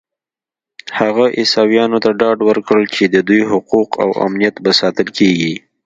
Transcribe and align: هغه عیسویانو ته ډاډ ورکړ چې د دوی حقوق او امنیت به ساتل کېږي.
هغه 0.99 1.25
عیسویانو 1.37 1.97
ته 2.03 2.09
ډاډ 2.19 2.37
ورکړ 2.49 2.79
چې 2.95 3.03
د 3.07 3.15
دوی 3.27 3.41
حقوق 3.51 3.89
او 4.03 4.09
امنیت 4.25 4.55
به 4.63 4.71
ساتل 4.81 5.07
کېږي. 5.17 5.53